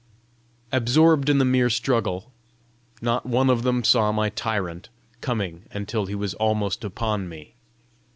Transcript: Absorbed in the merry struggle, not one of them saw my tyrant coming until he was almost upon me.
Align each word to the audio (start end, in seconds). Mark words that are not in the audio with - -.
Absorbed 0.71 1.29
in 1.29 1.37
the 1.37 1.45
merry 1.45 1.69
struggle, 1.69 2.31
not 3.03 3.23
one 3.27 3.51
of 3.51 3.61
them 3.61 3.83
saw 3.83 4.11
my 4.11 4.29
tyrant 4.29 4.89
coming 5.21 5.65
until 5.69 6.07
he 6.07 6.15
was 6.15 6.33
almost 6.33 6.83
upon 6.83 7.29
me. 7.29 7.53